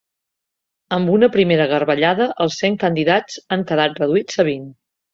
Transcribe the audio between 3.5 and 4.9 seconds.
han quedat reduïts a vint.